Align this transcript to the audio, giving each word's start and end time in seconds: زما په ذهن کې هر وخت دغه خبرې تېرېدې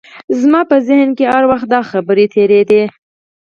زما 0.41 0.61
په 0.69 0.77
ذهن 0.87 1.09
کې 1.17 1.25
هر 1.33 1.43
وخت 1.51 1.67
دغه 1.73 1.89
خبرې 1.91 2.25
تېرېدې 2.35 2.83